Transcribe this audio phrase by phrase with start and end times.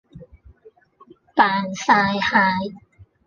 [1.35, 1.45] 扮
[1.75, 2.73] 曬蟹